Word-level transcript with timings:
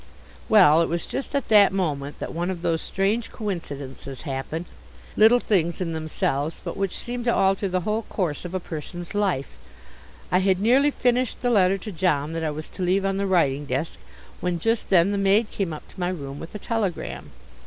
Well, 0.49 0.81
it 0.81 0.89
was 0.89 1.05
just 1.05 1.35
at 1.35 1.47
that 1.49 1.71
moment 1.71 2.17
that 2.17 2.33
one 2.33 2.49
of 2.49 2.63
those 2.63 2.81
strange 2.81 3.31
coincidences 3.31 4.23
happen, 4.23 4.65
little 5.15 5.37
things 5.39 5.79
in 5.79 5.93
themselves, 5.93 6.59
but 6.63 6.75
which 6.75 6.97
seem 6.97 7.23
to 7.25 7.35
alter 7.35 7.69
the 7.69 7.81
whole 7.81 8.01
course 8.01 8.43
of 8.43 8.55
a 8.55 8.59
person's 8.59 9.13
life. 9.13 9.59
I 10.31 10.39
had 10.39 10.59
nearly 10.59 10.89
finished 10.89 11.41
the 11.43 11.51
letter 11.51 11.77
to 11.77 11.91
John 11.91 12.33
that 12.33 12.43
I 12.43 12.49
was 12.49 12.67
to 12.69 12.81
leave 12.81 13.05
on 13.05 13.17
the 13.17 13.27
writing 13.27 13.65
desk, 13.67 13.99
when 14.39 14.57
just 14.57 14.89
then 14.89 15.11
the 15.11 15.19
maid 15.19 15.51
came 15.51 15.71
up 15.71 15.87
to 15.89 15.99
my 15.99 16.09
room 16.09 16.39
with 16.39 16.55
a 16.55 16.57
telegram. 16.57 17.29